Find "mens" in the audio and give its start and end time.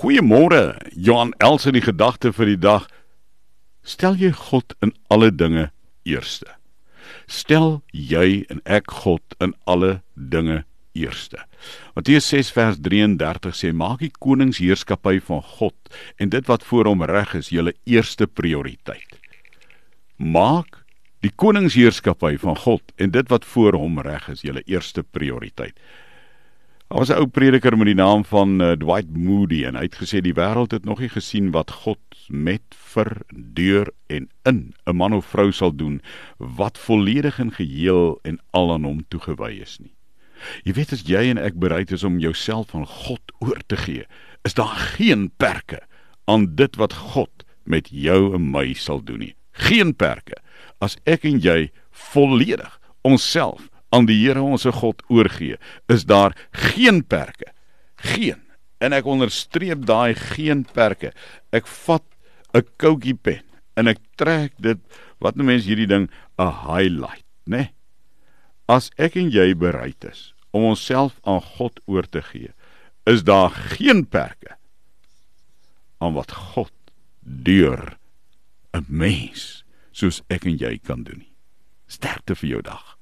78.88-79.64